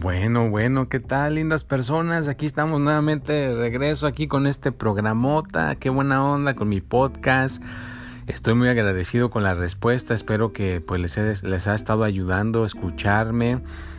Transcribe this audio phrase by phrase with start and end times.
[0.00, 2.28] Bueno, bueno, ¿qué tal, lindas personas?
[2.28, 5.74] Aquí estamos nuevamente de regreso aquí con este programota.
[5.74, 7.60] Qué buena onda con mi podcast.
[8.28, 10.14] Estoy muy agradecido con la respuesta.
[10.14, 13.58] Espero que pues les, ha estado ayudando a escucharme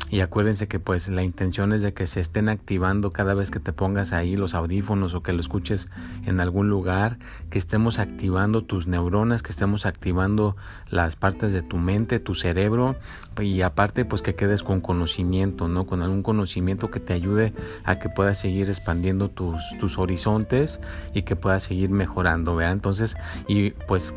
[0.10, 3.60] y acuérdense que pues la intención es de que se estén activando cada vez que
[3.60, 5.90] te pongas ahí los audífonos o que lo escuches
[6.26, 10.56] en algún lugar, que estemos activando tus neuronas, que estemos activando
[10.90, 12.96] las partes de tu mente, tu cerebro
[13.40, 15.86] y aparte pues que quedes con conocimiento, ¿no?
[15.86, 17.54] Con algún conocimiento que te ayude
[17.84, 20.80] a que puedas seguir expandiendo tus, tus horizontes
[21.14, 22.72] y que puedas seguir mejorando, ¿vea?
[22.72, 23.16] Entonces,
[23.48, 24.14] y pues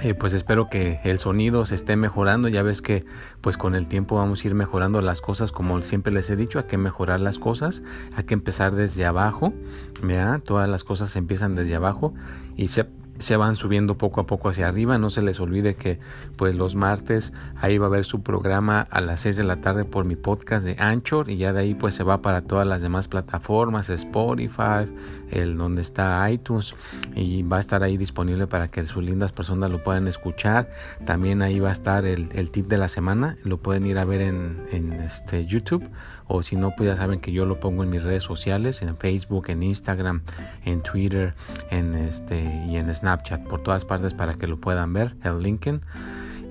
[0.00, 2.48] eh, pues espero que el sonido se esté mejorando.
[2.48, 3.04] Ya ves que
[3.40, 6.58] pues con el tiempo vamos a ir mejorando las cosas como siempre les he dicho,
[6.58, 7.82] hay que mejorar las cosas,
[8.14, 9.54] hay que empezar desde abajo,
[10.02, 10.40] ¿verdad?
[10.40, 12.14] Todas las cosas empiezan desde abajo
[12.56, 12.86] y se
[13.18, 14.98] se van subiendo poco a poco hacia arriba.
[14.98, 15.98] No se les olvide que
[16.36, 19.84] pues los martes ahí va a haber su programa a las 6 de la tarde
[19.84, 22.82] por mi podcast de Anchor y ya de ahí pues se va para todas las
[22.82, 24.88] demás plataformas, Spotify,
[25.30, 26.74] el donde está iTunes
[27.14, 30.70] y va a estar ahí disponible para que sus lindas personas lo puedan escuchar.
[31.04, 34.04] También ahí va a estar el, el tip de la semana, lo pueden ir a
[34.04, 35.88] ver en, en este YouTube
[36.28, 38.96] o si no pues ya saben que yo lo pongo en mis redes sociales, en
[38.96, 40.22] Facebook, en Instagram,
[40.64, 41.34] en Twitter,
[41.70, 45.82] en este y en Snapchat, por todas partes para que lo puedan ver, el Lincoln.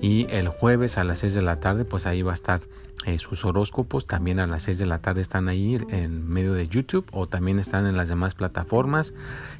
[0.00, 2.60] Y el jueves a las 6 de la tarde, pues ahí va a estar
[3.04, 4.06] eh, sus horóscopos.
[4.06, 7.58] También a las 6 de la tarde están ahí en medio de YouTube o también
[7.58, 9.14] están en las demás plataformas.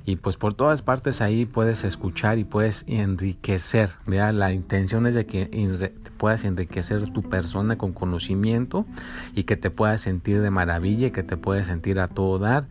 [0.05, 3.91] Y pues por todas partes ahí puedes escuchar y puedes enriquecer.
[4.07, 8.87] vea La intención es de que puedas enriquecer tu persona con conocimiento
[9.35, 12.69] y que te puedas sentir de maravilla y que te puedas sentir a todo dar.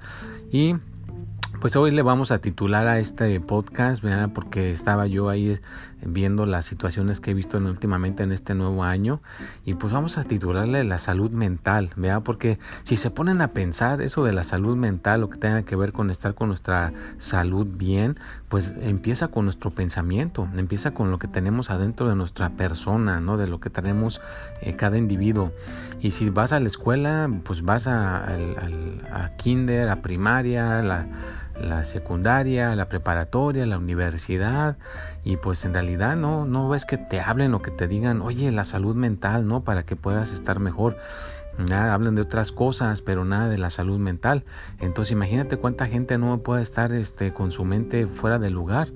[0.52, 0.76] Y
[1.62, 4.30] pues hoy le vamos a titular a este podcast, ¿verdad?
[4.34, 5.58] porque estaba yo ahí
[6.04, 9.22] viendo las situaciones que he visto últimamente en este nuevo año
[9.66, 12.22] y pues vamos a titularle la salud mental, ¿verdad?
[12.24, 15.76] porque si se ponen a pensar eso de la salud mental, lo que tenga que
[15.76, 18.18] ver con estar con nuestra salud bien,
[18.50, 23.38] pues empieza con nuestro pensamiento, empieza con lo que tenemos adentro de nuestra persona, ¿no?
[23.38, 24.22] De lo que tenemos
[24.62, 25.52] eh, cada individuo.
[26.00, 31.08] Y si vas a la escuela, pues vas a, a kinder, a primaria, la
[31.60, 34.78] la secundaria, la preparatoria, la universidad
[35.24, 35.85] y pues en realidad
[36.16, 39.64] no no ves que te hablen o que te digan, "Oye, la salud mental, ¿no?
[39.64, 40.98] para que puedas estar mejor."
[41.58, 44.44] Nada, hablan de otras cosas, pero nada de la salud mental.
[44.80, 48.90] Entonces imagínate cuánta gente no puede estar este, con su mente fuera del lugar.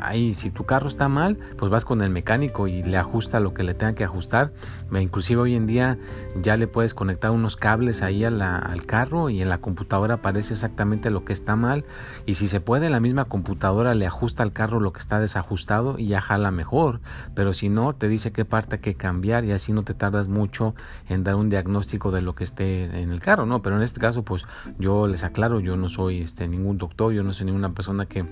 [0.00, 3.54] Ahí, si tu carro está mal, pues vas con el mecánico y le ajusta lo
[3.54, 4.52] que le tenga que ajustar.
[4.92, 5.98] Inclusive hoy en día
[6.42, 11.10] ya le puedes conectar unos cables ahí al carro y en la computadora aparece exactamente
[11.10, 11.84] lo que está mal.
[12.26, 15.98] Y si se puede, la misma computadora le ajusta al carro lo que está desajustado
[15.98, 17.00] y ya jala mejor.
[17.34, 20.26] Pero si no, te dice qué parte hay que cambiar y así no te tardas
[20.26, 20.74] mucho
[21.08, 23.60] en dar un diagnóstico diagnóstico de lo que esté en el carro, ¿no?
[23.62, 24.44] Pero en este caso, pues
[24.78, 28.24] yo les aclaro, yo no soy este, ningún doctor, yo no soy ninguna persona que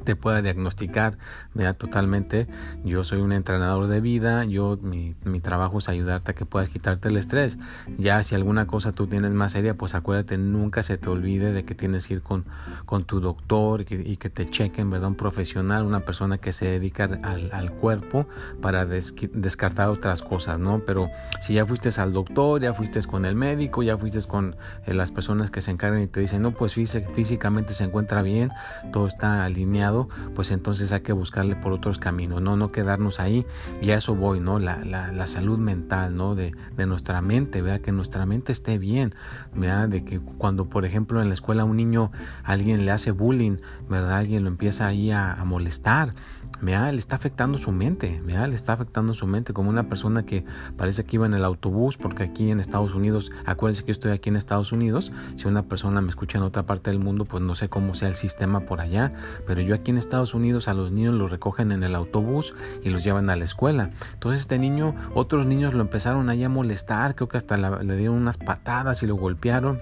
[0.00, 1.18] te pueda diagnosticar
[1.54, 1.76] ¿verdad?
[1.76, 2.46] totalmente.
[2.84, 6.68] Yo soy un entrenador de vida, yo mi, mi, trabajo es ayudarte a que puedas
[6.68, 7.58] quitarte el estrés.
[7.98, 11.64] Ya si alguna cosa tú tienes más seria, pues acuérdate, nunca se te olvide de
[11.64, 12.44] que tienes que ir con,
[12.86, 15.08] con tu doctor y que, te chequen, ¿verdad?
[15.08, 18.26] Un profesional, una persona que se dedica al, al cuerpo
[18.60, 20.82] para descartar otras cosas, ¿no?
[20.86, 21.10] Pero
[21.40, 25.10] si ya fuiste al doctor, ya fuiste con el médico, ya fuiste con eh, las
[25.10, 28.50] personas que se encargan y te dicen, no, pues físicamente se encuentra bien,
[28.92, 29.89] todo está alineado
[30.34, 33.46] pues entonces hay que buscarle por otros caminos, no, no quedarnos ahí.
[33.80, 34.58] Y a eso voy, ¿no?
[34.58, 36.34] La, la, salud mental, ¿no?
[36.34, 39.14] De, de, nuestra mente, vea que nuestra mente esté bien,
[39.54, 42.10] vea de que cuando, por ejemplo, en la escuela un niño
[42.42, 43.58] alguien le hace bullying,
[43.88, 44.16] ¿verdad?
[44.16, 46.14] Alguien lo empieza ahí a, a molestar,
[46.60, 50.24] vea, le está afectando su mente, vea, le está afectando su mente como una persona
[50.24, 50.44] que
[50.76, 54.28] parece que iba en el autobús, porque aquí en Estados Unidos, acuérdense que estoy aquí
[54.30, 57.54] en Estados Unidos, si una persona me escucha en otra parte del mundo, pues no
[57.54, 59.12] sé cómo sea el sistema por allá,
[59.46, 62.90] pero yo aquí en Estados Unidos a los niños los recogen en el autobús y
[62.90, 63.90] los llevan a la escuela.
[64.14, 68.16] Entonces este niño, otros niños lo empezaron ahí a molestar, creo que hasta le dieron
[68.16, 69.80] unas patadas y lo golpearon.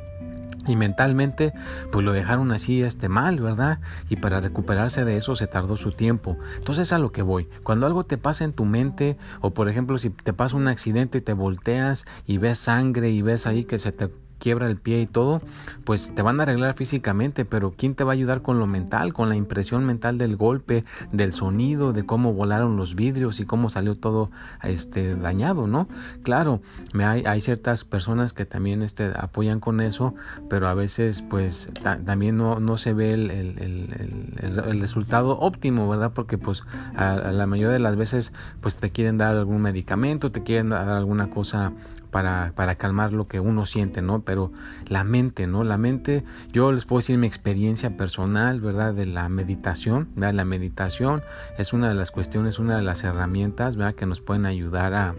[0.67, 1.55] y mentalmente
[1.91, 3.81] pues lo dejaron así este mal, ¿verdad?
[4.09, 6.37] Y para recuperarse de eso se tardó su tiempo.
[6.57, 9.99] Entonces a lo que voy, cuando algo te pasa en tu mente o por ejemplo
[9.99, 13.79] si te pasa un accidente y te volteas y ves sangre y ves ahí que
[13.79, 15.43] se te quiebra el pie y todo,
[15.85, 19.13] pues te van a arreglar físicamente, pero ¿quién te va a ayudar con lo mental,
[19.13, 23.71] con la impresión mental del golpe, del sonido, de cómo volaron los vidrios y cómo
[23.71, 24.31] salió todo
[24.63, 25.89] este dañado, ¿no?
[26.23, 26.61] Claro,
[26.93, 30.15] me hay, hay ciertas personas que también este, apoyan con eso,
[30.49, 31.71] pero a veces pues
[32.05, 36.13] también no, no se ve el, el, el, el, resultado óptimo, ¿verdad?
[36.15, 36.63] Porque pues
[36.97, 40.89] a, la mayoría de las veces pues te quieren dar algún medicamento, te quieren dar
[40.89, 41.73] alguna cosa
[42.11, 44.21] para, para, calmar lo que uno siente, ¿no?
[44.23, 44.53] Pero
[44.87, 45.65] la mente, ¿no?
[45.65, 48.95] La mente, yo les puedo decir mi experiencia personal, ¿verdad?
[48.95, 50.35] De la meditación, ¿verdad?
[50.35, 51.23] La meditación
[51.59, 53.95] es una de las cuestiones, una de las herramientas, ¿verdad?
[53.95, 55.15] Que nos pueden ayudar a,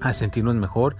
[0.00, 0.96] a sentirnos mejor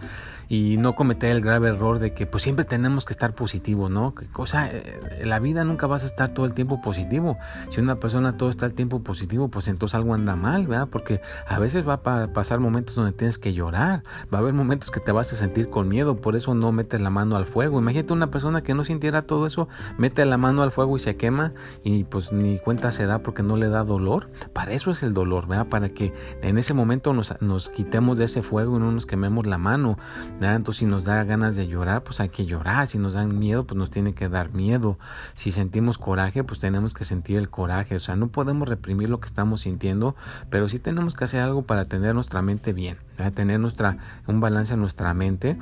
[0.48, 4.14] y no cometer el grave error de que pues siempre tenemos que estar positivo, ¿no?
[4.36, 7.38] O sea, eh, la vida nunca vas a estar todo el tiempo positivo.
[7.70, 10.88] Si una persona todo está el tiempo positivo, pues entonces algo anda mal, ¿verdad?
[10.90, 14.02] Porque a veces va a pasar momentos donde tienes que llorar,
[14.32, 17.00] va a haber momentos que te vas a sentir con miedo, por eso no metes
[17.00, 17.78] la mano al fuego.
[17.78, 19.68] Imagínate una persona que no sintiera todo eso,
[19.98, 21.52] mete la mano al fuego y se quema
[21.82, 24.30] y pues ni cuenta se da porque no le da dolor.
[24.52, 25.66] Para eso es el dolor, ¿verdad?
[25.66, 26.12] Para que
[26.42, 29.98] en ese momento nos, nos quitemos de ese fuego y no nos quememos la mano.
[30.40, 32.86] Entonces si nos da ganas de llorar, pues hay que llorar.
[32.86, 34.98] Si nos dan miedo, pues nos tiene que dar miedo.
[35.34, 37.96] Si sentimos coraje, pues tenemos que sentir el coraje.
[37.96, 40.14] O sea, no podemos reprimir lo que estamos sintiendo,
[40.50, 42.98] pero sí tenemos que hacer algo para tener nuestra mente bien,
[43.34, 43.96] tener nuestra,
[44.26, 45.56] un balance en nuestra mente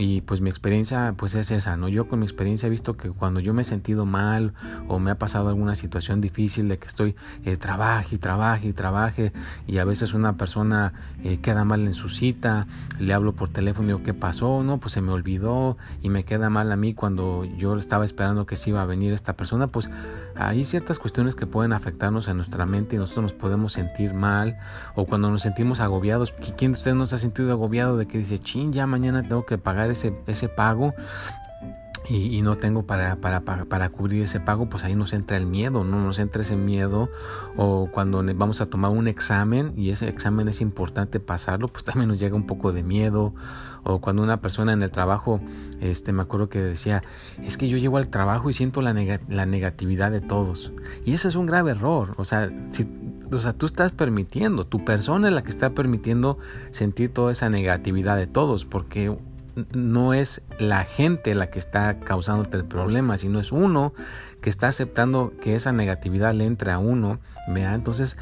[0.00, 1.86] y pues mi experiencia pues es esa, ¿no?
[1.86, 4.54] Yo con mi experiencia he visto que cuando yo me he sentido mal
[4.88, 8.72] o me ha pasado alguna situación difícil de que estoy eh, trabaje y trabaje y
[8.72, 9.34] trabaje
[9.66, 12.66] y a veces una persona eh, queda mal en su cita,
[12.98, 14.62] le hablo por teléfono y digo, ¿qué pasó?
[14.62, 18.46] No, pues se me olvidó y me queda mal a mí cuando yo estaba esperando
[18.46, 19.90] que se iba a venir esta persona, pues
[20.34, 24.56] hay ciertas cuestiones que pueden afectarnos en nuestra mente y nosotros nos podemos sentir mal
[24.94, 28.38] o cuando nos sentimos agobiados, ¿quién de ustedes nos ha sentido agobiado de que dice,
[28.38, 30.94] chin, ya mañana tengo que pagar ese, ese pago
[32.10, 35.84] y, no tengo para, para, para, cubrir ese pago, pues ahí nos entra el miedo,
[35.84, 37.08] no nos entra ese miedo.
[37.56, 42.08] O cuando vamos a tomar un examen y ese examen es importante pasarlo, pues también
[42.08, 43.32] nos llega un poco de miedo.
[43.84, 45.40] O cuando una persona en el trabajo,
[45.80, 47.00] este, me acuerdo que decía,
[47.44, 48.92] es que yo llego al trabajo y siento la,
[49.28, 50.72] la negatividad de todos.
[51.04, 52.14] Y ese es un grave error.
[52.16, 52.88] O sea, si,
[53.30, 56.38] o sea, tú estás permitiendo, tu persona es la que está permitiendo
[56.72, 59.16] sentir toda esa negatividad de todos, porque
[59.72, 63.92] no es la gente la que está causándote el problema, sino es uno
[64.40, 67.18] que está aceptando que esa negatividad le entre a uno,
[67.48, 67.74] ¿vea?
[67.74, 68.16] Entonces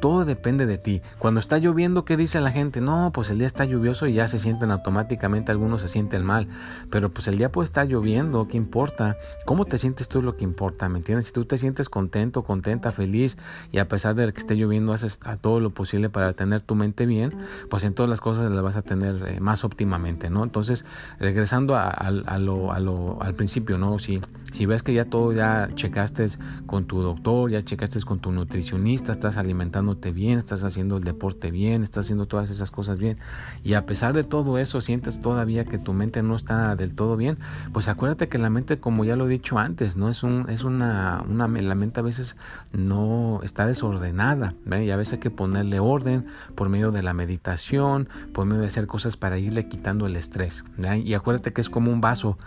[0.00, 1.02] todo depende de ti.
[1.18, 2.80] Cuando está lloviendo, ¿qué dice la gente?
[2.80, 6.48] No, pues el día está lluvioso y ya se sienten automáticamente, algunos se sienten mal.
[6.90, 9.16] Pero pues el día puede estar lloviendo, ¿qué importa?
[9.44, 10.88] ¿Cómo te sientes tú es lo que importa?
[10.88, 11.26] ¿Me entiendes?
[11.26, 13.36] Si tú te sientes contento, contenta, feliz
[13.72, 16.74] y a pesar de que esté lloviendo haces a todo lo posible para tener tu
[16.74, 17.30] mente bien,
[17.70, 20.44] pues en todas las cosas las vas a tener eh, más óptimamente, ¿no?
[20.44, 20.84] Entonces,
[21.18, 23.98] regresando al principio, ¿no?
[23.98, 24.20] Si,
[24.52, 26.26] si ves que ya todo ya checaste
[26.66, 31.50] con tu doctor, ya checaste con tu nutricionista, estás alimentando bien, estás haciendo el deporte
[31.50, 33.18] bien, estás haciendo todas esas cosas bien
[33.64, 37.16] y a pesar de todo eso sientes todavía que tu mente no está del todo
[37.16, 37.38] bien,
[37.72, 40.64] pues acuérdate que la mente, como ya lo he dicho antes, no es un es
[40.64, 42.36] una, una la mente a veces
[42.72, 48.08] no está desordenada, y a veces hay que ponerle orden por medio de la meditación,
[48.32, 50.64] por medio de hacer cosas para irle quitando el estrés,
[51.04, 52.38] y acuérdate que es como un vaso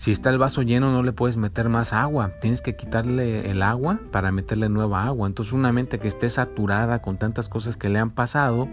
[0.00, 3.60] si está el vaso lleno no le puedes meter más agua, tienes que quitarle el
[3.60, 5.28] agua para meterle nueva agua.
[5.28, 8.66] Entonces una mente que esté saturada con tantas cosas que le han pasado,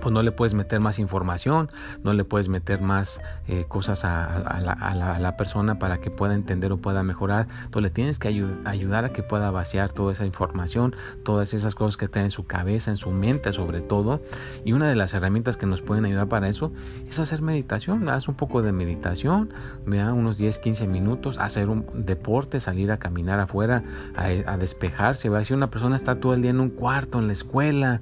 [0.00, 1.70] pues no le puedes meter más información,
[2.02, 6.78] no le puedes meter más eh, cosas a, la, persona para que pueda entender o
[6.78, 7.46] pueda mejorar.
[7.64, 11.96] Entonces le tienes que ayudar a que pueda vaciar toda esa información, todas esas cosas
[11.96, 14.20] que está en su cabeza, en su mente sobre todo.
[14.64, 16.72] Y una de las herramientas que nos pueden ayudar para eso
[17.08, 18.08] es hacer meditación.
[18.08, 19.50] Haz un poco de meditación,
[19.86, 23.82] da unos 10, 15 minutos, hacer un deporte, salir a caminar afuera,
[24.16, 25.30] a, despejarse.
[25.44, 28.00] Si una persona está todo el día en un cuarto, en la escuela,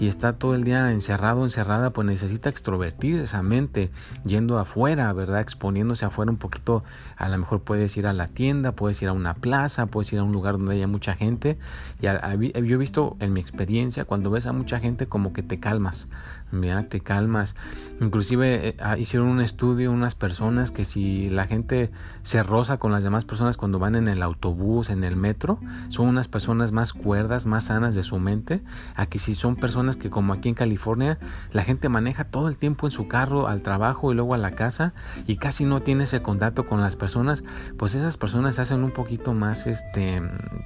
[0.00, 3.90] y está todo el día encerrado, encerrada, pues necesita extrovertir esa mente,
[4.24, 5.40] yendo afuera, ¿verdad?
[5.40, 6.84] Exponiéndose afuera un poquito,
[7.16, 10.18] a lo mejor puedes ir a la tienda, puedes ir a una plaza, puedes ir
[10.18, 11.58] a un lugar donde haya mucha gente.
[12.00, 15.60] Y yo he visto en mi experiencia, cuando ves a mucha gente, como que te
[15.60, 16.08] calmas,
[16.52, 16.86] ¿verdad?
[16.88, 17.56] Te calmas.
[18.00, 21.90] Inclusive eh, ah, hicieron un estudio unas personas que si la gente
[22.22, 26.08] se roza con las demás personas cuando van en el autobús, en el metro, son
[26.08, 28.62] unas personas más cuerdas, más sanas de su mente,
[28.94, 31.18] a que si son personas que como aquí en California,
[31.52, 34.52] la gente maneja todo el tiempo en su carro al trabajo y luego a la
[34.52, 34.92] casa
[35.26, 37.44] y casi no tiene ese contacto con las personas,
[37.76, 40.22] pues esas personas se hacen un poquito más, este,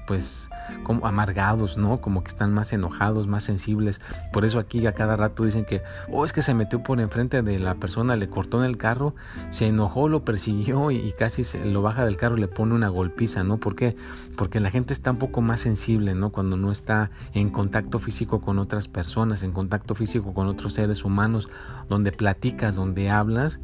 [0.07, 0.51] pues,
[0.85, 2.01] como amargados, ¿no?
[2.01, 4.01] Como que están más enojados, más sensibles.
[4.33, 7.43] Por eso aquí a cada rato dicen que, oh, es que se metió por enfrente
[7.43, 9.15] de la persona, le cortó en el carro,
[9.51, 12.89] se enojó, lo persiguió y, casi se, lo baja del carro y le pone una
[12.89, 13.59] golpiza, ¿no?
[13.59, 13.97] ¿Por qué?
[14.37, 16.31] Porque la gente está un poco más sensible, ¿no?
[16.31, 21.05] Cuando no está en contacto físico con otras personas, en contacto físico con otros seres
[21.05, 21.49] humanos,
[21.89, 23.61] donde platicas, donde hablas,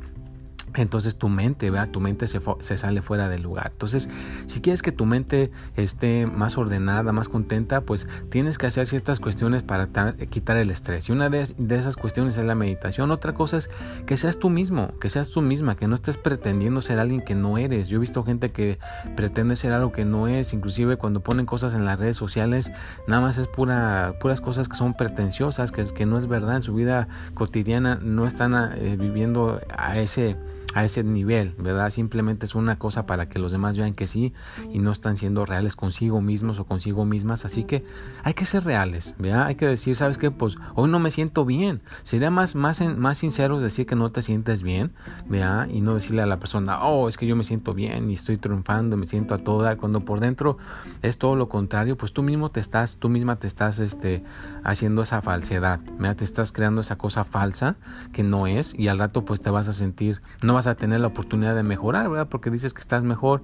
[0.75, 1.91] entonces tu mente, ¿verdad?
[1.91, 3.71] tu mente se, se, sale fuera del lugar.
[3.73, 4.09] Entonces,
[4.47, 9.21] si quieres que tu mente esté más ordenada, más contenta, pues tienes que hacer ciertas
[9.21, 9.89] cuestiones para
[10.31, 11.09] quitar el estrés.
[11.09, 13.11] Y una de, esas cuestiones es la meditación.
[13.11, 13.71] Otra cosa es
[14.07, 17.35] que seas tú mismo, que seas tú misma, que no estés pretendiendo ser alguien que
[17.35, 17.89] no eres.
[17.89, 18.79] Yo he visto gente que
[19.17, 22.73] pretende ser algo que no es, inclusive cuando ponen cosas en las redes sociales,
[23.07, 26.63] nada más es pura, puras cosas que son pretenciosas, que, que no es verdad en
[26.63, 30.37] su vida cotidiana, no están eh, viviendo a ese
[30.75, 31.91] a ese nivel, ¿verdad?
[31.91, 34.33] Simplemente es una cosa para que los demás vean que sí
[34.73, 37.45] y no están siendo reales consigo mismos o consigo mismas.
[37.45, 37.85] Así que
[38.23, 39.47] hay que ser reales, ¿verdad?
[39.47, 40.31] Hay que decir, ¿sabes qué?
[40.31, 41.81] Pues hoy no me siento bien.
[42.03, 44.93] Sería más, más, más sincero decir que no te sientes bien,
[45.27, 45.69] ¿verdad?
[45.69, 48.37] Y no decirle a la persona, oh, es que yo me siento bien y estoy
[48.37, 50.59] triunfando, me siento a todo dar, cuando por dentro
[51.03, 54.23] es todo lo contrario, pues tú mismo te estás, tú misma te estás este,
[54.65, 56.17] haciendo esa falsedad, ¿verdad?
[56.17, 57.77] Te estás creando esa cosa falsa
[58.13, 60.99] que no es y al rato pues te vas a sentir, no vas a tener
[60.99, 62.29] la oportunidad de mejorar, ¿verdad?
[62.29, 63.43] Porque dices que estás mejor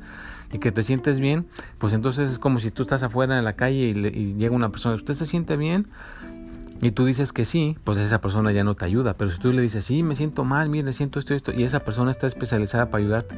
[0.53, 1.47] y que te sientes bien,
[1.79, 4.97] pues entonces es como si tú estás afuera en la calle y, llega una persona,
[4.97, 5.87] ¿usted se siente bien?
[6.83, 9.15] Y tú dices que sí, pues esa persona ya no te ayuda.
[9.15, 11.81] Pero si tú le dices, sí, me siento mal, mire, siento esto, esto, y esa
[11.81, 13.37] persona está especializada para ayudarte,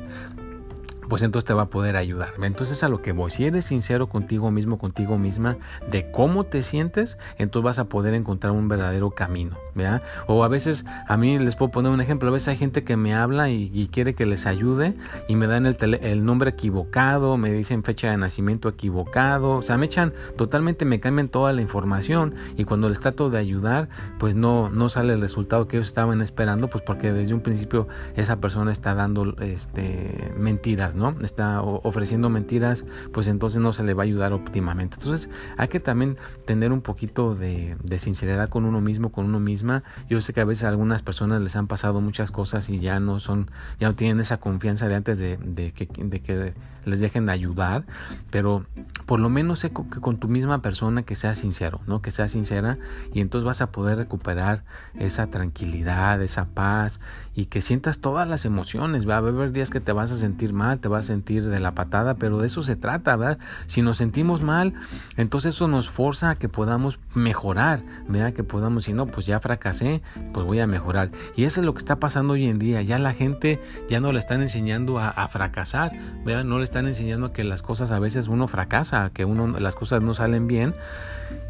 [1.09, 2.35] pues entonces te va a poder ayudar.
[2.43, 5.57] Entonces a lo que voy, si eres sincero contigo mismo, contigo misma,
[5.91, 10.03] de cómo te sientes, entonces vas a poder encontrar un verdadero camino, ¿verdad?
[10.27, 12.97] O a veces, a mí les puedo poner un ejemplo, a veces hay gente que
[12.97, 14.95] me habla y, quiere que les ayude
[15.29, 19.79] y me dan el, el, nombre equivocado, me dicen fecha de nacimiento equivocado, o sea,
[19.79, 24.35] me echan totalmente, me cambian toda la información y cuando les trato de ayudar, pues
[24.35, 27.87] no, no sale el resultado que ellos estaban esperando, pues porque desde un principio
[28.17, 31.17] esa persona está dando este, mentiras, ¿no?
[31.21, 34.97] Está ofreciendo mentiras, pues entonces no se le va a ayudar óptimamente.
[34.99, 39.83] Entonces hay que también tener un poquito de, sinceridad con uno mismo, con uno misma.
[40.09, 43.01] Yo sé que a veces a algunas personas les han pasado muchas cosas y ya
[43.01, 43.51] no son,
[43.81, 47.85] ya no tienen esa confianza de antes de, que, les dejen de ayudar,
[48.31, 48.65] pero
[49.07, 52.01] por lo menos sé que con tu misma persona que sea sincero, ¿no?
[52.01, 52.79] Que sea sincera
[53.13, 54.63] y entonces vas a poder recuperar
[54.95, 57.01] esa tranquilidad, esa paz
[57.35, 60.53] y que sientas todas las emociones, va a haber días que te vas a sentir
[60.53, 63.39] mal, te vas a sentir de la patada, pero de eso se trata, ¿verdad?
[63.67, 64.73] Si nos sentimos mal,
[65.17, 68.33] entonces eso nos forza a que podamos mejorar, ¿verdad?
[68.33, 70.01] Que podamos, si no, pues ya fracasé,
[70.33, 71.11] pues voy a mejorar.
[71.35, 74.13] Y eso es lo que está pasando hoy en día, ya la gente ya no
[74.13, 75.91] le están enseñando a, a fracasar,
[76.25, 76.45] ¿verdad?
[76.45, 80.03] No le están enseñando que las cosas a veces uno fracasa, que uno las cosas
[80.03, 80.77] no salen bien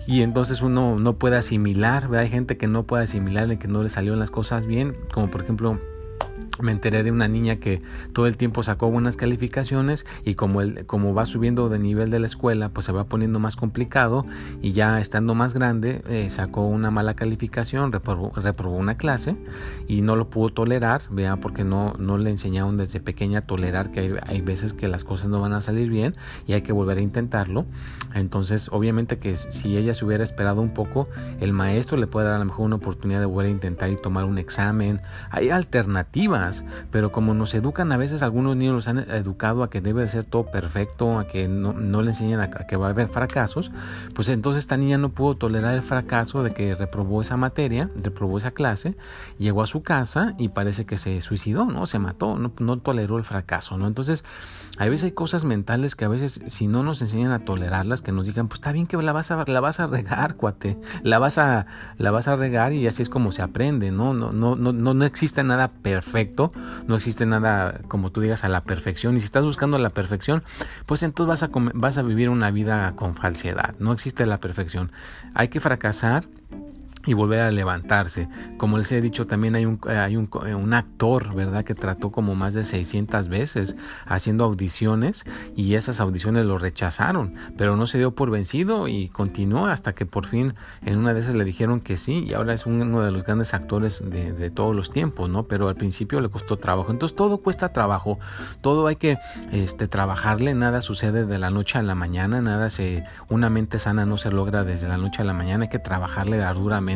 [0.07, 3.90] y entonces uno no puede asimilar, hay gente que no puede asimilar que no le
[3.90, 5.78] salieron las cosas bien, como por ejemplo
[6.60, 7.82] me enteré de una niña que
[8.12, 12.18] todo el tiempo sacó buenas calificaciones y como, el, como va subiendo de nivel de
[12.18, 14.26] la escuela, pues se va poniendo más complicado
[14.62, 19.36] y ya estando más grande eh, sacó una mala calificación, reprobó, una clase
[19.86, 23.90] y no lo pudo tolerar, vea, porque no, no le enseñaron desde pequeña a tolerar
[23.90, 26.14] que hay, hay, veces que las cosas no van a salir bien
[26.46, 27.66] y hay que volver a intentarlo.
[28.14, 31.08] Entonces, obviamente que si ella se hubiera esperado un poco,
[31.40, 33.96] el maestro le puede dar a lo mejor una oportunidad de volver a intentar y
[33.96, 35.00] tomar un examen.
[35.30, 36.45] Hay alternativas
[36.90, 40.08] pero como nos educan a veces, algunos niños los han educado a que debe de
[40.08, 43.70] ser todo perfecto, a que no, le enseñan a, que va a haber fracasos,
[44.14, 48.38] pues entonces esta niña no pudo tolerar el fracaso de que reprobó esa materia, reprobó
[48.38, 48.96] esa clase,
[49.38, 51.86] llegó a su casa y parece que se suicidó, ¿no?
[51.86, 53.86] Se mató, no, no toleró el fracaso, ¿no?
[53.86, 54.24] Entonces,
[54.78, 58.12] a veces hay cosas mentales que a veces si no nos enseñan a tolerarlas, que
[58.12, 61.18] nos digan, pues está bien que la vas a, la vas a regar, cuate, la
[61.18, 64.12] vas a, la vas a regar y así es como se aprende, ¿no?
[64.12, 66.36] No, no, no, no existe nada perfecto
[66.87, 70.43] no existe nada como tú digas a la perfección y si estás buscando la perfección,
[70.87, 74.93] pues entonces vas a, vas a vivir una vida con falsedad, no existe la perfección.
[75.35, 76.26] Hay que fracasar
[77.06, 78.28] y volver a levantarse.
[78.58, 81.64] Como les he dicho, también hay un, hay un, un, actor, ¿verdad?
[81.64, 87.76] Que trató como más de 600 veces haciendo audiciones y esas audiciones lo rechazaron, pero
[87.76, 91.34] no se dio por vencido y continuó hasta que por fin en una de esas
[91.34, 94.90] le dijeron que sí y ahora es uno de los grandes actores de, todos los
[94.90, 95.44] tiempos, ¿no?
[95.44, 96.90] Pero al principio le costó trabajo.
[96.90, 98.18] Entonces todo cuesta trabajo,
[98.60, 99.18] todo hay que
[99.52, 104.06] este, trabajarle, nada sucede de la noche a la mañana, nada se, una mente sana
[104.06, 106.95] no se logra desde la noche a la mañana, hay que trabajarle arduramente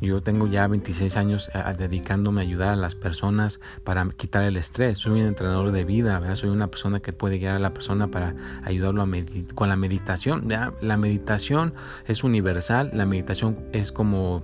[0.00, 4.56] Yo tengo ya 26 años eh, dedicándome a ayudar a las personas para quitar el
[4.56, 4.98] estrés.
[4.98, 8.34] Soy un entrenador de vida, soy una persona que puede guiar a la persona para
[8.64, 9.06] ayudarlo a
[9.54, 10.48] con la meditación.
[10.48, 11.74] La meditación
[12.06, 14.42] es universal, la meditación es como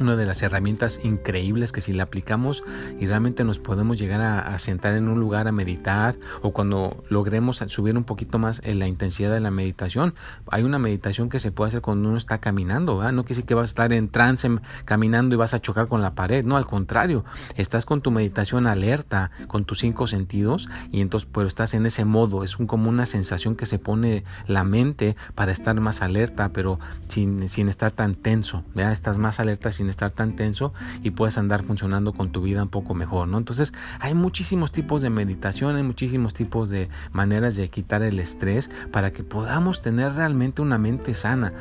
[0.00, 2.64] una de las herramientas increíbles que si la aplicamos
[2.98, 7.58] y realmente nos podemos llegar a, sentar en un lugar a meditar o cuando logremos
[7.68, 10.14] subir un poquito más en la intensidad de la meditación,
[10.50, 13.12] hay una meditación que se puede hacer cuando uno está caminando, ¿verdad?
[13.12, 14.48] no quiere decir que vas a estar en trance
[14.84, 17.24] caminando y vas a chocar con la pared, no, al contrario,
[17.56, 22.04] estás con tu meditación alerta, con tus cinco sentidos y entonces pero estás en ese
[22.04, 26.50] modo, es un, como una sensación que se pone la mente para estar más alerta,
[26.50, 26.78] pero
[27.08, 31.64] sin, sin estar tan tenso, estás más alerta sin estar tan tenso y puedes andar
[31.64, 33.38] funcionando con tu vida un poco mejor, ¿no?
[33.38, 38.70] Entonces hay muchísimos tipos de meditación, hay muchísimos tipos de maneras de quitar el estrés
[38.90, 41.52] para que podamos tener realmente una mente sana,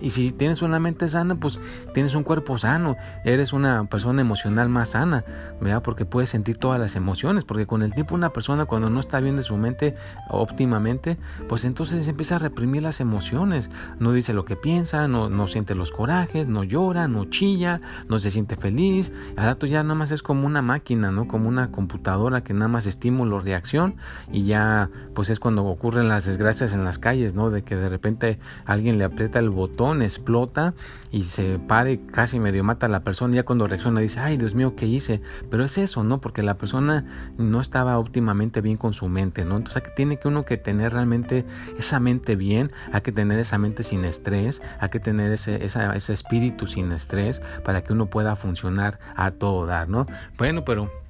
[0.00, 1.58] Y si tienes una mente sana, pues
[1.92, 5.24] tienes un cuerpo sano, eres una persona emocional más sana,
[5.60, 5.82] ¿verdad?
[5.82, 9.20] Porque puedes sentir todas las emociones, porque con el tiempo una persona cuando no está
[9.20, 9.94] bien de su mente
[10.28, 15.46] óptimamente, pues entonces empieza a reprimir las emociones, no dice lo que piensa, no, no
[15.46, 17.73] siente los corajes, no llora, no chilla,
[18.08, 19.12] no se siente feliz.
[19.36, 21.28] Al rato ya nada más es como una máquina, ¿no?
[21.28, 23.96] Como una computadora que nada más estímulo, reacción
[24.32, 27.50] y ya pues es cuando ocurren las desgracias en las calles, ¿no?
[27.50, 30.74] De que de repente alguien le aprieta el botón, explota
[31.10, 33.34] y se pare casi medio mata a la persona.
[33.34, 35.20] Ya cuando reacciona dice, ay Dios mío, ¿qué hice?
[35.50, 36.20] Pero es eso, ¿no?
[36.20, 37.04] Porque la persona
[37.38, 39.56] no estaba óptimamente bien con su mente, ¿no?
[39.56, 41.44] Entonces tiene que uno que tener realmente
[41.78, 46.12] esa mente bien, hay que tener esa mente sin estrés, hay que tener ese, ese
[46.12, 50.06] espíritu sin estrés para que uno pueda funcionar a todo dar, ¿no?
[50.38, 51.03] Bueno, pero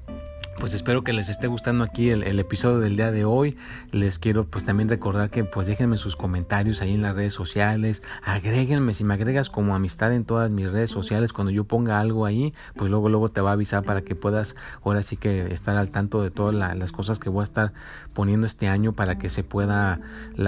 [0.59, 3.57] pues espero que les esté gustando aquí el, episodio del día de hoy.
[3.93, 8.03] Les quiero pues también recordar que pues déjenme sus comentarios ahí en las redes sociales.
[8.23, 12.27] Agréguenme, si me agregas como amistad en todas mis redes sociales, cuando yo ponga algo
[12.27, 15.77] ahí, pues luego luego te va a avisar para que puedas ahora sí que estar
[15.77, 17.73] al tanto de todas las cosas que voy a estar
[18.13, 20.01] poniendo este año para que se pueda,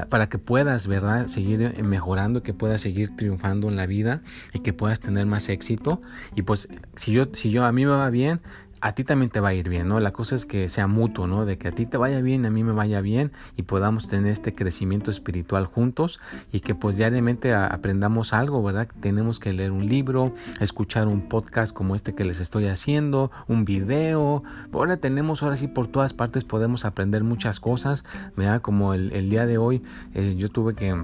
[0.08, 1.26] para que puedas, ¿verdad?
[1.26, 6.00] Seguir mejorando, que puedas seguir triunfando en la vida y que puedas tener más éxito.
[6.34, 8.40] Y pues si yo, si yo a mí me va bien,
[8.80, 10.00] a ti también te va a ir bien, ¿no?
[10.00, 11.44] La cosa es que sea mutuo, ¿no?
[11.44, 14.32] De que a ti te vaya bien, a mí me vaya bien y podamos tener
[14.32, 16.20] este crecimiento espiritual juntos
[16.52, 18.88] y que pues diariamente aprendamos algo, ¿verdad?
[19.00, 23.64] Tenemos que leer un libro, escuchar un podcast como este que les estoy haciendo, un
[23.64, 24.42] video.
[24.72, 28.04] Ahora tenemos, ahora sí, por todas partes podemos aprender muchas cosas,
[28.36, 28.60] ¿verdad?
[28.60, 29.82] Como el, día de hoy
[30.14, 30.94] eh, yo tuve que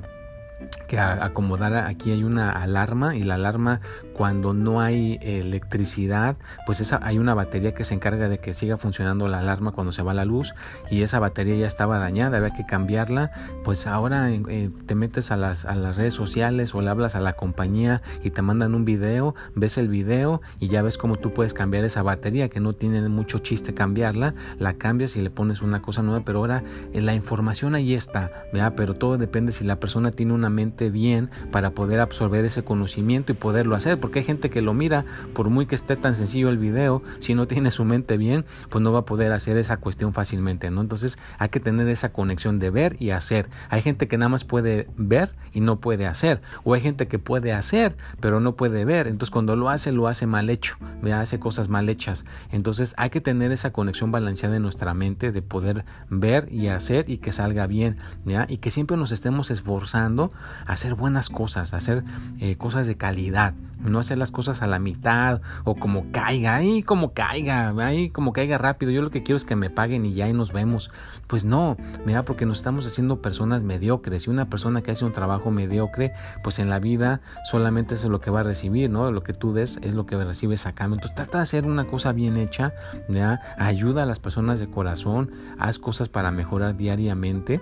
[0.87, 3.81] que acomodar aquí hay una alarma y la alarma
[4.13, 8.79] cuando no hay electricidad pues esa, hay una batería que se encarga de que siga
[8.79, 10.55] funcionando la alarma cuando se va la luz
[10.91, 13.31] y esa batería ya estaba dañada había que cambiarla.
[13.65, 17.21] Pues ahora eh, te metes a las, a las redes sociales o le hablas a
[17.21, 21.31] la compañía y te mandan un video ves el video y ya ves cómo tú
[21.31, 25.63] puedes cambiar esa batería que no tiene mucho chiste cambiarla la cambias y le pones
[25.63, 28.31] una cosa nueva pero ahora eh, la información ahí está
[28.77, 33.33] pero todo depende si la persona tiene una mente bien para poder absorber ese conocimiento
[33.33, 36.51] y poderlo hacer, porque hay gente que lo mira, por muy que esté tan sencillo
[36.51, 39.79] el video, si no tiene su mente bien, pues no va a poder hacer esa
[39.79, 40.83] cuestión fácilmente, ¿no?
[40.83, 43.49] Entonces hay que tener esa conexión de ver y hacer.
[43.71, 47.19] Hay gente que nada más puede ver y no puede hacer, o hay gente que
[47.19, 51.13] puede hacer, pero no puede ver, entonces cuando lo hace, lo hace mal hecho, me
[51.13, 52.25] hace cosas mal hechas.
[52.51, 57.09] Entonces hay que tener esa conexión balanceada en nuestra mente de poder ver y hacer
[57.09, 58.47] y que salga bien, ¿ya?
[58.49, 60.33] Y que siempre nos estemos esforzando
[60.67, 62.03] hacer buenas cosas, hacer
[62.41, 63.55] eh, cosas de calidad,
[63.93, 68.33] no hacer las cosas a la mitad o como caiga, ahí como caiga, ahí como
[68.33, 68.91] caiga rápido.
[68.91, 70.91] Yo lo que quiero es que me paguen y ya ahí nos vemos.
[71.29, 75.13] Pues no, mira, porque nos estamos haciendo personas mediocres y una persona que hace un
[75.13, 79.11] trabajo mediocre, pues en la vida solamente eso es lo que va a recibir, ¿no?
[79.13, 80.71] Lo que tú des es lo que recibes a.
[80.71, 82.73] Entonces trata de hacer una cosa bien hecha,
[83.09, 83.41] ¿ya?
[83.59, 87.61] ayuda a las personas de corazón, haz cosas para mejorar diariamente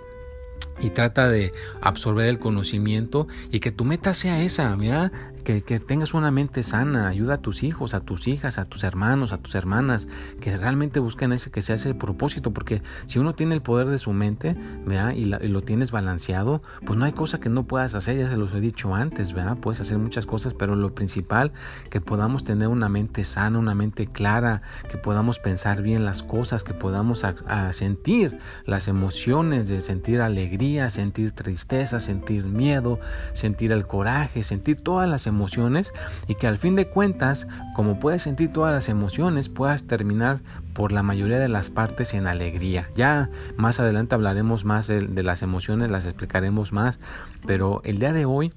[0.80, 5.12] y trata de absorber el conocimiento y que tu meta sea esa, mira,
[5.42, 9.32] que, tengas una mente sana, ayuda a tus hijos, a tus hijas, a tus hermanos,
[9.32, 10.08] a tus hermanas,
[10.40, 13.98] que realmente busquen ese que sea ese propósito, porque si uno tiene el poder de
[13.98, 15.12] su mente, ¿verdad?
[15.14, 18.54] Y, lo tienes balanceado, pues no hay cosa que no puedas hacer, ya se los
[18.54, 19.56] he dicho antes, ¿verdad?
[19.56, 21.52] Puedes hacer muchas cosas, pero lo principal,
[21.88, 26.64] que podamos tener una mente sana, una mente clara, que podamos pensar bien las cosas,
[26.64, 27.24] que podamos
[27.72, 33.00] sentir las emociones de sentir alegría, sentir tristeza, sentir miedo,
[33.32, 35.92] sentir el coraje, sentir todas las emociones
[36.28, 40.40] y que al fin de cuentas, como puedes sentir todas las emociones, puedas terminar
[40.74, 42.88] por la mayoría de las partes en alegría.
[42.94, 47.00] Ya más adelante hablaremos más de, las emociones, las explicaremos más,
[47.46, 48.52] pero el día de hoy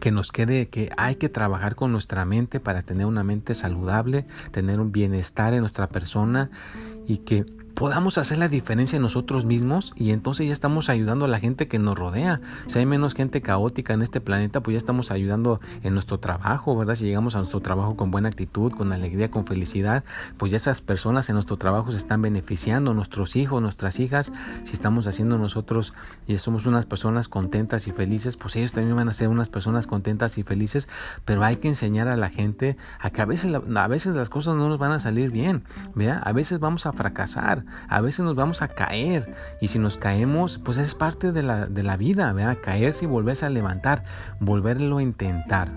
[0.00, 4.26] que nos quede que hay que trabajar con nuestra mente para tener una mente saludable,
[4.52, 6.50] tener un bienestar en nuestra persona
[7.06, 11.28] y que podamos hacer la diferencia en nosotros mismos y entonces ya estamos ayudando a
[11.28, 12.40] la gente que nos rodea.
[12.66, 16.76] Si hay menos gente caótica en este planeta, pues ya estamos ayudando en nuestro trabajo,
[16.76, 16.94] ¿verdad?
[16.94, 20.04] Si llegamos a nuestro trabajo con buena actitud, con alegría, con felicidad,
[20.36, 24.32] pues ya esas personas en nuestro trabajo se están beneficiando, nuestros hijos, nuestras hijas,
[24.64, 25.94] si estamos haciendo nosotros
[26.26, 29.86] y somos unas personas contentas y felices, pues ellos también van a ser unas personas
[29.86, 30.88] contentas y felices,
[31.24, 34.56] pero hay que enseñar a la gente a que a veces, a veces las cosas
[34.56, 36.22] no nos van a salir bien, ¿verdad?
[36.24, 40.58] A veces vamos a fracasar, a veces nos vamos a caer y si nos caemos,
[40.58, 42.34] pues es parte de la, de la vida.
[42.62, 44.04] Caerse y volverse a levantar,
[44.40, 45.70] volverlo a intentar,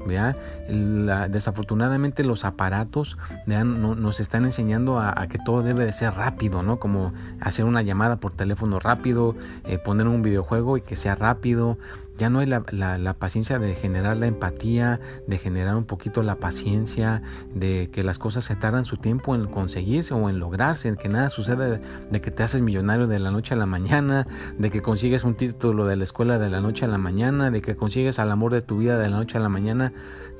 [1.29, 6.79] desafortunadamente los aparatos nos están enseñando a, que todo debe de ser rápido, ¿no?
[6.79, 11.77] Como hacer una llamada por teléfono rápido, eh, poner un videojuego y que sea rápido,
[12.17, 16.35] ya no hay la, la, paciencia de generar la empatía, de generar un poquito la
[16.35, 17.21] paciencia,
[17.55, 21.09] de que las cosas se tardan su tiempo en conseguirse o en lograrse, en que
[21.09, 24.81] nada sucede de que te haces millonario de la noche a la mañana, de que
[24.81, 28.19] consigues un título de la escuela de la noche a la mañana, de que consigues
[28.19, 29.91] al amor de tu vida de la noche a la mañana.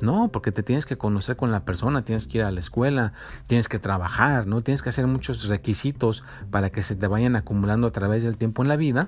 [0.02, 3.14] No, porque te tienes que conocer con la persona, tienes que ir a la escuela,
[3.48, 4.62] tienes que trabajar, ¿no?
[4.62, 8.64] Tienes que hacer muchos requisitos para que se te vayan acumulando a través del tiempo
[8.64, 9.08] en la vida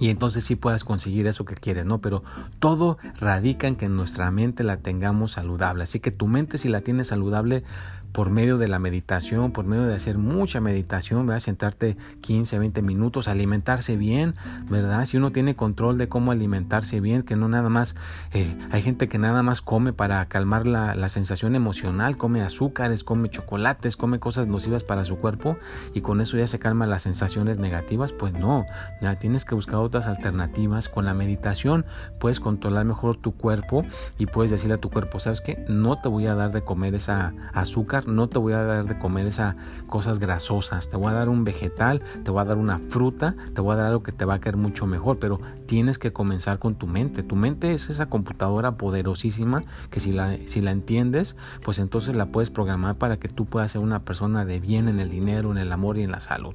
[0.00, 2.00] y entonces sí puedas conseguir eso que quieres, ¿no?
[2.00, 2.22] Pero
[2.60, 5.82] todo radica en que nuestra mente la tengamos saludable.
[5.82, 7.64] Así que tu mente si la tienes saludable,
[8.12, 11.40] por medio de la meditación, por medio de hacer mucha meditación, ¿verdad?
[11.40, 14.34] Sentarte 15, 20 minutos, alimentarse bien,
[14.68, 15.04] ¿verdad?
[15.04, 17.96] Si uno tiene control de cómo alimentarse bien, que no nada más,
[18.32, 23.04] eh, hay gente que nada más come para calmar la, la, sensación emocional, come azúcares,
[23.04, 25.56] come chocolates, come cosas nocivas para su cuerpo
[25.94, 28.66] y con eso ya se calman las sensaciones negativas, pues no,
[29.00, 30.88] ya tienes que buscar otras alternativas.
[30.88, 31.84] Con la meditación
[32.18, 33.84] puedes controlar mejor tu cuerpo
[34.18, 35.64] y puedes decirle a tu cuerpo, ¿sabes qué?
[35.68, 38.98] No te voy a dar de comer esa azúcar no te voy a dar de
[38.98, 42.80] comer esas cosas grasosas, te voy a dar un vegetal, te voy a dar una
[42.88, 45.98] fruta, te voy a dar algo que te va a caer mucho mejor, pero tienes
[45.98, 47.22] que comenzar con tu mente.
[47.22, 52.26] Tu mente es esa computadora poderosísima que si la, si la entiendes, pues entonces la
[52.26, 55.58] puedes programar para que tú puedas ser una persona de bien en el dinero, en
[55.58, 56.54] el amor y en la salud.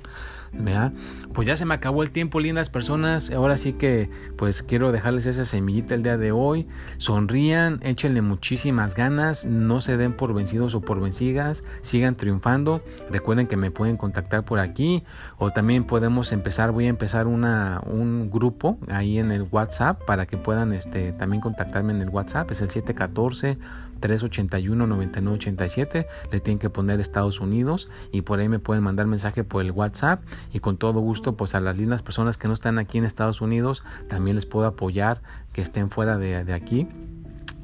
[1.34, 3.32] Pues ya se me acabó el tiempo, lindas personas.
[3.32, 6.68] Ahora sí que pues quiero dejarles esa semillita el día de hoy.
[6.98, 12.84] Sonrían, échenle muchísimas ganas, no se den por vencidos o por vencidas, sigan triunfando.
[13.10, 15.04] Recuerden que me pueden contactar por aquí
[15.38, 20.26] o también podemos empezar, voy a empezar una, un grupo ahí en el WhatsApp para
[20.26, 22.52] que puedan este, también contactarme en el WhatsApp.
[22.52, 23.58] Es el 714
[24.04, 26.08] 381-9987.
[26.32, 29.72] Le tienen que poner Estados Unidos y por ahí me pueden mandar mensaje por el
[29.72, 33.06] WhatsApp y con todo gusto pues a las lindas personas que no están aquí en
[33.06, 35.22] Estados Unidos también les puedo apoyar
[35.54, 36.88] que estén fuera de, de aquí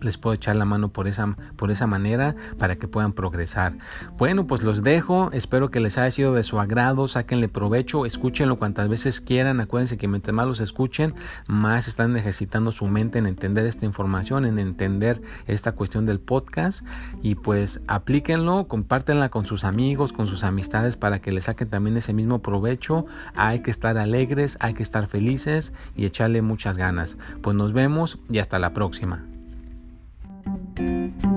[0.02, 3.74] les puedo echar la mano por esa, por esa manera para que puedan progresar.
[4.18, 5.30] Bueno, pues los dejo.
[5.34, 7.08] Espero que les haya sido de su agrado.
[7.08, 8.06] Sáquenle provecho.
[8.06, 9.60] Escúchenlo cuantas veces quieran.
[9.60, 11.14] Acuérdense que mientras más los escuchen,
[11.48, 16.86] más están ejercitando su mente en entender esta información, en entender esta cuestión del podcast.
[17.22, 21.98] Y pues aplíquenlo, compártenla con sus amigos, con sus amistades para que les saquen también
[21.98, 23.06] ese mismo provecho.
[23.36, 27.18] Hay que estar alegres, hay que estar felices y echarle muchas ganas.
[27.42, 29.39] Pues nos vemos y hasta la próxima.
[30.50, 31.29] Música